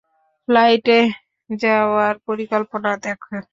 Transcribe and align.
ফ্লাইটে 0.47 0.99
যাওয়ার 1.49 2.13
পরিকল্পনা 2.27 2.91
দেখ। 3.03 3.19